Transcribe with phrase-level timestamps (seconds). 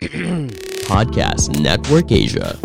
[0.88, 2.56] Podcast Network Asia.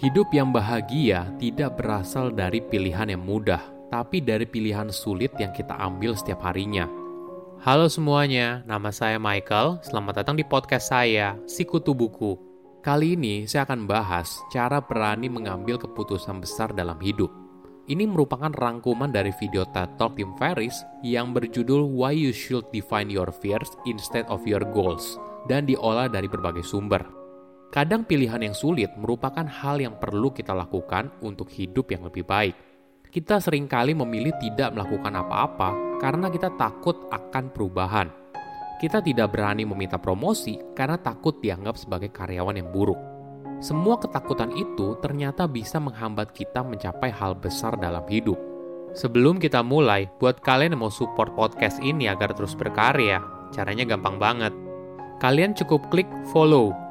[0.00, 3.60] Hidup yang bahagia tidak berasal dari pilihan yang mudah,
[3.92, 6.88] tapi dari pilihan sulit yang kita ambil setiap harinya.
[7.60, 9.84] Halo semuanya, nama saya Michael.
[9.84, 12.40] Selamat datang di podcast saya, Sikutu Buku.
[12.80, 17.43] Kali ini saya akan bahas cara berani mengambil keputusan besar dalam hidup.
[17.84, 23.12] Ini merupakan rangkuman dari video TED Talk Tim Ferriss yang berjudul Why You Should Define
[23.12, 25.20] Your Fears Instead of Your Goals
[25.52, 27.04] dan diolah dari berbagai sumber.
[27.68, 32.56] Kadang pilihan yang sulit merupakan hal yang perlu kita lakukan untuk hidup yang lebih baik.
[33.12, 38.08] Kita sering kali memilih tidak melakukan apa-apa karena kita takut akan perubahan.
[38.80, 43.13] Kita tidak berani meminta promosi karena takut dianggap sebagai karyawan yang buruk.
[43.60, 48.38] Semua ketakutan itu ternyata bisa menghambat kita mencapai hal besar dalam hidup.
[48.94, 53.18] Sebelum kita mulai, buat kalian yang mau support podcast ini agar terus berkarya,
[53.50, 54.54] caranya gampang banget.
[55.18, 56.84] Kalian cukup klik follow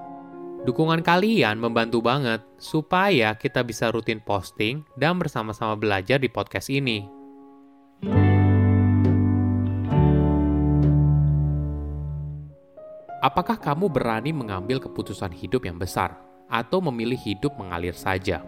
[0.63, 7.03] Dukungan kalian membantu banget supaya kita bisa rutin posting dan bersama-sama belajar di podcast ini.
[13.19, 16.15] Apakah kamu berani mengambil keputusan hidup yang besar
[16.51, 18.43] atau memilih hidup mengalir saja?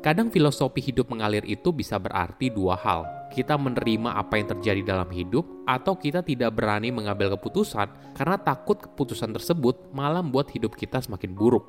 [0.00, 3.04] Kadang filosofi hidup mengalir itu bisa berarti dua hal.
[3.28, 8.80] Kita menerima apa yang terjadi dalam hidup atau kita tidak berani mengambil keputusan karena takut
[8.80, 11.68] keputusan tersebut malah membuat hidup kita semakin buruk.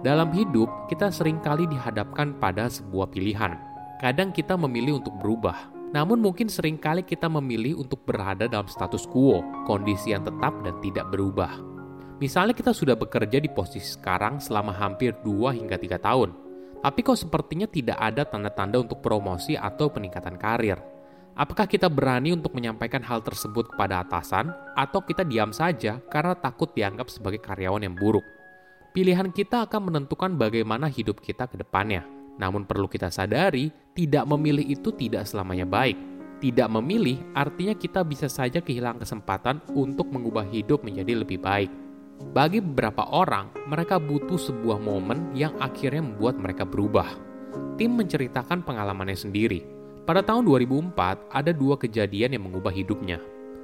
[0.00, 3.60] Dalam hidup, kita sering kali dihadapkan pada sebuah pilihan.
[4.00, 9.04] Kadang kita memilih untuk berubah, namun mungkin sering kali kita memilih untuk berada dalam status
[9.04, 11.79] quo, kondisi yang tetap dan tidak berubah.
[12.20, 16.36] Misalnya kita sudah bekerja di posisi sekarang selama hampir 2 hingga 3 tahun,
[16.84, 20.76] tapi kok sepertinya tidak ada tanda-tanda untuk promosi atau peningkatan karir.
[21.32, 26.68] Apakah kita berani untuk menyampaikan hal tersebut kepada atasan, atau kita diam saja karena takut
[26.76, 28.24] dianggap sebagai karyawan yang buruk?
[28.92, 32.04] Pilihan kita akan menentukan bagaimana hidup kita ke depannya.
[32.36, 35.96] Namun perlu kita sadari, tidak memilih itu tidak selamanya baik.
[36.40, 41.89] Tidak memilih artinya kita bisa saja kehilangan kesempatan untuk mengubah hidup menjadi lebih baik.
[42.20, 47.08] Bagi beberapa orang, mereka butuh sebuah momen yang akhirnya membuat mereka berubah.
[47.80, 49.64] Tim menceritakan pengalamannya sendiri.
[50.04, 53.16] Pada tahun 2004, ada dua kejadian yang mengubah hidupnya.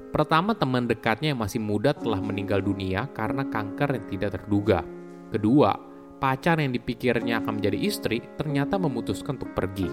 [0.09, 4.81] Pertama, teman dekatnya yang masih muda telah meninggal dunia karena kanker yang tidak terduga.
[5.29, 5.77] Kedua,
[6.17, 9.85] pacar yang dipikirnya akan menjadi istri ternyata memutuskan untuk pergi.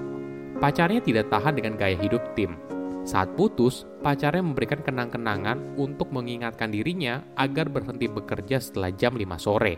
[0.57, 2.57] Pacarnya tidak tahan dengan gaya hidup tim,
[3.05, 9.77] saat putus, pacarnya memberikan kenang-kenangan untuk mengingatkan dirinya agar berhenti bekerja setelah jam 5 sore.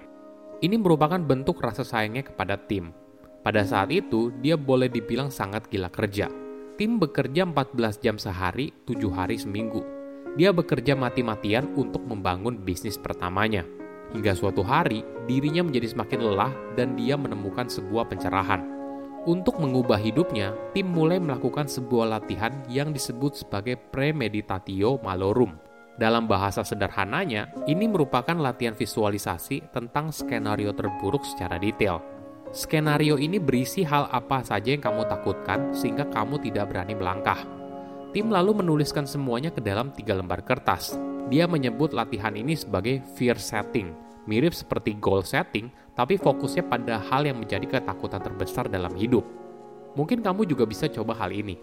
[0.62, 2.94] Ini merupakan bentuk rasa sayangnya kepada tim.
[3.42, 6.31] Pada saat itu, dia boleh dibilang sangat gila kerja.
[6.78, 9.82] Tim bekerja 14 jam sehari, 7 hari seminggu.
[10.38, 13.66] Dia bekerja mati-matian untuk membangun bisnis pertamanya.
[14.14, 18.75] Hingga suatu hari, dirinya menjadi semakin lelah dan dia menemukan sebuah pencerahan
[19.26, 25.59] untuk mengubah hidupnya, tim mulai melakukan sebuah latihan yang disebut sebagai premeditatio malorum.
[25.98, 31.98] Dalam bahasa sederhananya, ini merupakan latihan visualisasi tentang skenario terburuk secara detail.
[32.54, 37.43] Skenario ini berisi hal apa saja yang kamu takutkan sehingga kamu tidak berani melangkah.
[38.14, 40.94] Tim lalu menuliskan semuanya ke dalam tiga lembar kertas.
[41.26, 43.91] Dia menyebut latihan ini sebagai fear setting,
[44.26, 49.25] mirip seperti goal setting, tapi fokusnya pada hal yang menjadi ketakutan terbesar dalam hidup.
[49.97, 51.56] Mungkin kamu juga bisa coba hal ini.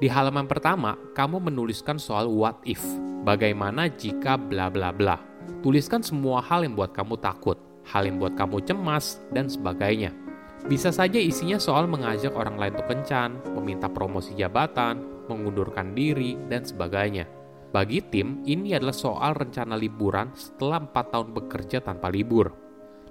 [0.00, 2.80] Di halaman pertama, kamu menuliskan soal what if.
[3.20, 5.20] Bagaimana jika bla bla bla.
[5.60, 10.16] Tuliskan semua hal yang buat kamu takut, hal yang buat kamu cemas, dan sebagainya.
[10.64, 16.66] Bisa saja isinya soal mengajak orang lain untuk kencan, meminta promosi jabatan, mengundurkan diri, dan
[16.66, 17.30] sebagainya.
[17.70, 22.50] Bagi tim, ini adalah soal rencana liburan setelah 4 tahun bekerja tanpa libur.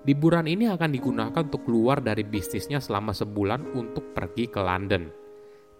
[0.03, 5.07] Liburan ini akan digunakan untuk keluar dari bisnisnya selama sebulan untuk pergi ke London.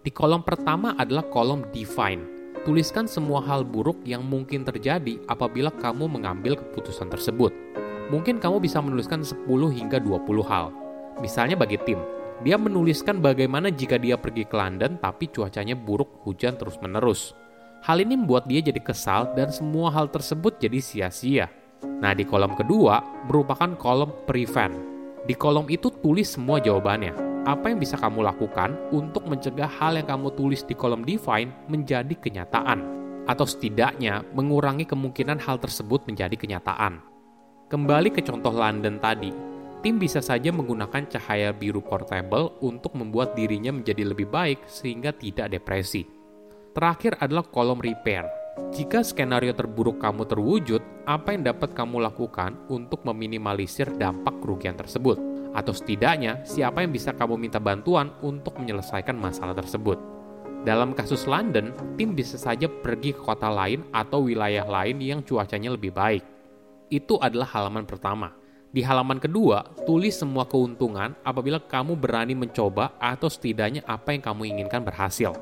[0.00, 2.24] Di kolom pertama adalah kolom define.
[2.64, 7.52] Tuliskan semua hal buruk yang mungkin terjadi apabila kamu mengambil keputusan tersebut.
[8.08, 10.72] Mungkin kamu bisa menuliskan 10 hingga 20 hal.
[11.20, 12.00] Misalnya bagi tim,
[12.40, 17.36] dia menuliskan bagaimana jika dia pergi ke London tapi cuacanya buruk, hujan terus-menerus.
[17.84, 21.52] Hal ini membuat dia jadi kesal dan semua hal tersebut jadi sia-sia.
[21.80, 24.72] Nah, di kolom kedua merupakan kolom prevent.
[25.24, 27.44] Di kolom itu tulis semua jawabannya.
[27.44, 32.12] Apa yang bisa kamu lakukan untuk mencegah hal yang kamu tulis di kolom define menjadi
[32.16, 32.84] kenyataan?
[33.28, 37.00] Atau setidaknya mengurangi kemungkinan hal tersebut menjadi kenyataan.
[37.68, 39.49] Kembali ke contoh London tadi.
[39.80, 45.52] Tim bisa saja menggunakan cahaya biru portable untuk membuat dirinya menjadi lebih baik sehingga tidak
[45.56, 46.04] depresi.
[46.70, 48.28] Terakhir adalah kolom repair.
[48.70, 55.18] Jika skenario terburuk kamu terwujud, apa yang dapat kamu lakukan untuk meminimalisir dampak kerugian tersebut?
[55.50, 59.98] Atau setidaknya, siapa yang bisa kamu minta bantuan untuk menyelesaikan masalah tersebut?
[60.62, 65.72] Dalam kasus London, tim bisa saja pergi ke kota lain atau wilayah lain yang cuacanya
[65.72, 66.22] lebih baik.
[66.92, 68.39] Itu adalah halaman pertama.
[68.70, 74.42] Di halaman kedua, tulis semua keuntungan apabila kamu berani mencoba atau setidaknya apa yang kamu
[74.46, 75.34] inginkan berhasil.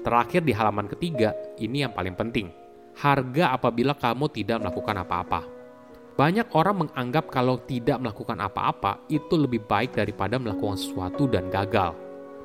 [0.00, 2.48] Terakhir di halaman ketiga, ini yang paling penting.
[2.96, 5.40] Harga apabila kamu tidak melakukan apa-apa.
[6.16, 11.92] Banyak orang menganggap kalau tidak melakukan apa-apa itu lebih baik daripada melakukan sesuatu dan gagal.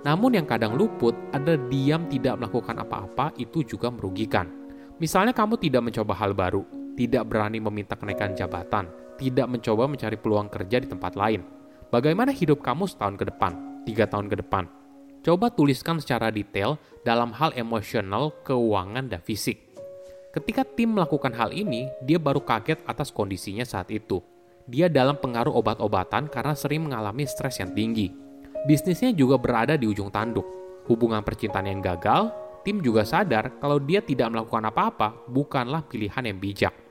[0.04, 4.52] Namun yang kadang luput ada diam tidak melakukan apa-apa itu juga merugikan.
[5.00, 6.68] Misalnya kamu tidak mencoba hal baru,
[7.00, 11.42] tidak berani meminta kenaikan jabatan, tidak mencoba mencari peluang kerja di tempat lain.
[11.90, 14.70] Bagaimana hidup kamu setahun ke depan, tiga tahun ke depan?
[15.26, 19.60] Coba tuliskan secara detail dalam hal emosional, keuangan, dan fisik.
[20.32, 24.24] Ketika tim melakukan hal ini, dia baru kaget atas kondisinya saat itu.
[24.68, 28.12] Dia dalam pengaruh obat-obatan karena sering mengalami stres yang tinggi.
[28.68, 30.46] Bisnisnya juga berada di ujung tanduk.
[30.88, 32.32] Hubungan percintaan yang gagal,
[32.64, 36.87] tim juga sadar kalau dia tidak melakukan apa-apa bukanlah pilihan yang bijak.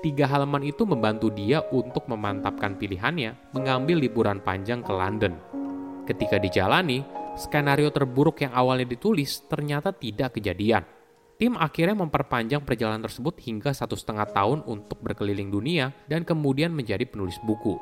[0.00, 5.36] Tiga halaman itu membantu dia untuk memantapkan pilihannya mengambil liburan panjang ke London.
[6.08, 7.04] Ketika dijalani,
[7.36, 10.88] skenario terburuk yang awalnya ditulis ternyata tidak kejadian.
[11.36, 17.04] Tim akhirnya memperpanjang perjalanan tersebut hingga satu setengah tahun untuk berkeliling dunia dan kemudian menjadi
[17.04, 17.76] penulis buku.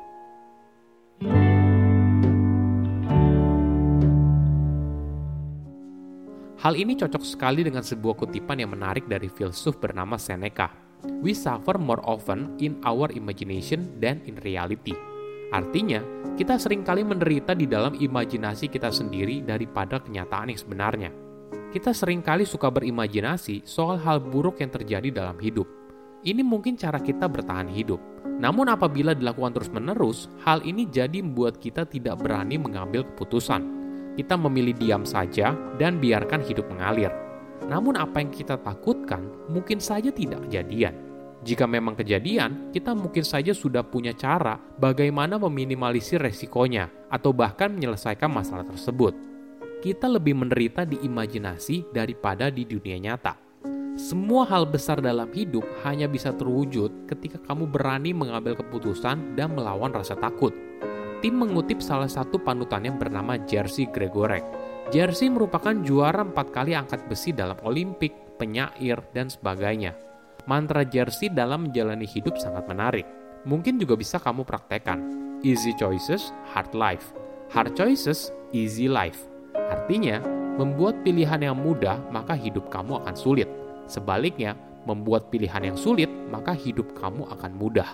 [6.59, 10.88] Hal ini cocok sekali dengan sebuah kutipan yang menarik dari filsuf bernama Seneca
[11.23, 14.95] we suffer more often in our imagination than in reality.
[15.49, 16.03] Artinya,
[16.37, 21.11] kita sering kali menderita di dalam imajinasi kita sendiri daripada kenyataan yang sebenarnya.
[21.69, 25.65] Kita sering kali suka berimajinasi soal hal buruk yang terjadi dalam hidup.
[26.21, 28.01] Ini mungkin cara kita bertahan hidup.
[28.39, 33.61] Namun apabila dilakukan terus-menerus, hal ini jadi membuat kita tidak berani mengambil keputusan.
[34.19, 37.11] Kita memilih diam saja dan biarkan hidup mengalir
[37.69, 38.55] namun apa yang kita
[39.09, 40.93] takutkan mungkin saja tidak kejadian.
[41.39, 48.27] Jika memang kejadian, kita mungkin saja sudah punya cara bagaimana meminimalisir resikonya atau bahkan menyelesaikan
[48.27, 49.15] masalah tersebut.
[49.79, 53.39] Kita lebih menderita di imajinasi daripada di dunia nyata.
[53.95, 59.95] Semua hal besar dalam hidup hanya bisa terwujud ketika kamu berani mengambil keputusan dan melawan
[59.95, 60.51] rasa takut.
[61.23, 64.43] Tim mengutip salah satu panutan yang bernama Jersey Gregorek
[64.89, 69.93] Jersey merupakan juara empat kali angkat besi dalam Olimpik, penyair, dan sebagainya.
[70.47, 73.03] Mantra Jersey dalam menjalani hidup sangat menarik.
[73.43, 75.03] Mungkin juga bisa kamu praktekkan.
[75.43, 77.11] Easy choices, hard life.
[77.51, 79.27] Hard choices, easy life.
[79.53, 80.23] Artinya,
[80.55, 83.51] membuat pilihan yang mudah, maka hidup kamu akan sulit.
[83.85, 84.55] Sebaliknya,
[84.87, 87.89] membuat pilihan yang sulit, maka hidup kamu akan mudah.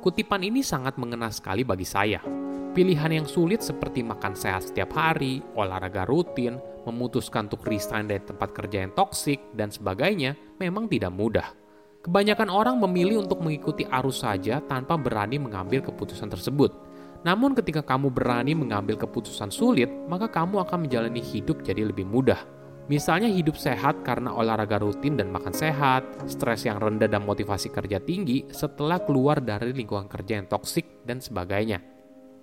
[0.00, 2.43] Kutipan ini sangat mengena sekali bagi saya
[2.74, 8.50] Pilihan yang sulit seperti makan sehat setiap hari, olahraga rutin, memutuskan untuk resign dari tempat
[8.50, 11.54] kerja yang toksik, dan sebagainya memang tidak mudah.
[12.02, 16.74] Kebanyakan orang memilih untuk mengikuti arus saja tanpa berani mengambil keputusan tersebut.
[17.22, 22.42] Namun ketika kamu berani mengambil keputusan sulit, maka kamu akan menjalani hidup jadi lebih mudah.
[22.90, 28.02] Misalnya hidup sehat karena olahraga rutin dan makan sehat, stres yang rendah dan motivasi kerja
[28.02, 31.93] tinggi setelah keluar dari lingkungan kerja yang toksik dan sebagainya.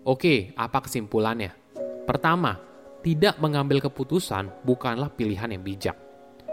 [0.02, 1.54] Oke, apa kesimpulannya?
[2.10, 2.58] Pertama,
[3.06, 5.94] tidak mengambil keputusan bukanlah pilihan yang bijak.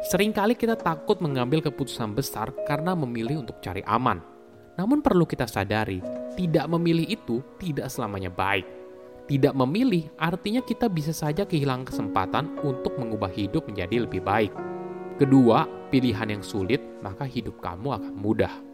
[0.04, 4.20] Seringkali kita takut mengambil keputusan besar karena memilih untuk cari aman.
[4.76, 6.04] Namun perlu kita sadari,
[6.36, 8.68] tidak memilih itu tidak selamanya baik.
[9.24, 14.52] Tidak memilih artinya kita bisa saja kehilangan kesempatan untuk mengubah hidup menjadi lebih baik.
[15.16, 18.67] Kedua, pilihan yang sulit, maka hidup kamu akan mudah.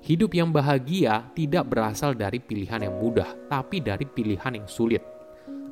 [0.00, 5.04] Hidup yang bahagia tidak berasal dari pilihan yang mudah, tapi dari pilihan yang sulit.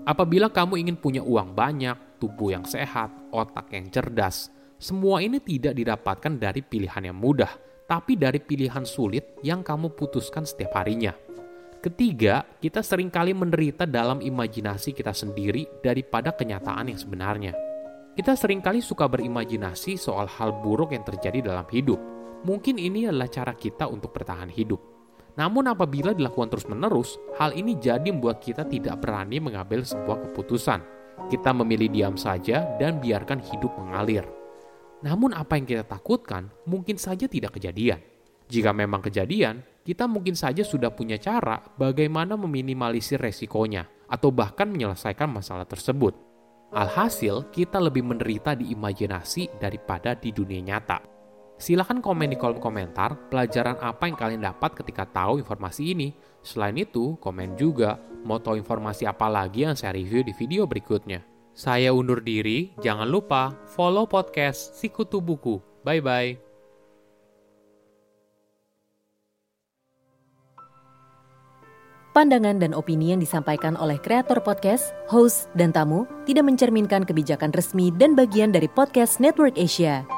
[0.05, 5.73] Apabila kamu ingin punya uang banyak, tubuh yang sehat, otak yang cerdas, semua ini tidak
[5.73, 7.49] didapatkan dari pilihan yang mudah,
[7.89, 11.17] tapi dari pilihan sulit yang kamu putuskan setiap harinya.
[11.81, 17.57] Ketiga, kita sering kali menderita dalam imajinasi kita sendiri daripada kenyataan yang sebenarnya.
[18.13, 23.27] Kita sering kali suka berimajinasi soal hal buruk yang terjadi dalam hidup, Mungkin ini adalah
[23.27, 24.79] cara kita untuk bertahan hidup.
[25.39, 30.83] Namun apabila dilakukan terus-menerus, hal ini jadi membuat kita tidak berani mengambil sebuah keputusan.
[31.31, 34.27] Kita memilih diam saja dan biarkan hidup mengalir.
[35.03, 38.03] Namun apa yang kita takutkan mungkin saja tidak kejadian.
[38.51, 45.31] Jika memang kejadian, kita mungkin saja sudah punya cara bagaimana meminimalisir resikonya atau bahkan menyelesaikan
[45.31, 46.17] masalah tersebut.
[46.75, 51.18] Alhasil, kita lebih menderita di imajinasi daripada di dunia nyata.
[51.59, 56.15] Silahkan komen di kolom komentar pelajaran apa yang kalian dapat ketika tahu informasi ini.
[56.39, 61.27] Selain itu, komen juga mau tahu informasi apa lagi yang saya review di video berikutnya.
[61.59, 65.59] Saya undur diri, jangan lupa follow podcast Sikutu Buku.
[65.83, 66.47] Bye-bye.
[72.15, 77.95] Pandangan dan opini yang disampaikan oleh kreator podcast, host, dan tamu tidak mencerminkan kebijakan resmi
[77.95, 80.18] dan bagian dari podcast Network Asia.